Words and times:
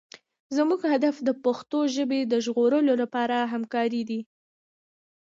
زموږ 0.57 0.81
هدف 0.93 1.15
د 1.27 1.29
پښتو 1.43 1.79
ژبې 1.95 2.19
د 2.31 2.33
ژغورلو 2.45 2.93
لپاره 3.01 3.37
همکارۍ 3.53 4.03
دي. 4.09 4.19